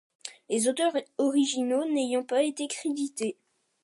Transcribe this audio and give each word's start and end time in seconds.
Les 0.49 0.67
auteurs 0.67 0.93
originaux 1.19 1.85
n'ayant 1.87 2.23
pas 2.23 2.41
été 2.41 2.67
crédités. 2.67 3.37